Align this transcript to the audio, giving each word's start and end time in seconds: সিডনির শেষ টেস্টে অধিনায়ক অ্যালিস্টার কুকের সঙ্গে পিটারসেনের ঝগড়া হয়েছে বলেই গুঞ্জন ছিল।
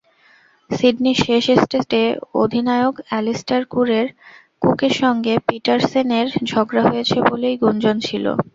সিডনির 0.71 1.17
শেষ 1.25 1.45
টেস্টে 1.71 2.01
অধিনায়ক 2.35 2.95
অ্যালিস্টার 3.07 3.61
কুকের 4.61 4.93
সঙ্গে 5.01 5.33
পিটারসেনের 5.47 6.27
ঝগড়া 6.49 6.83
হয়েছে 6.89 7.17
বলেই 7.29 7.55
গুঞ্জন 7.61 7.95
ছিল। 8.07 8.25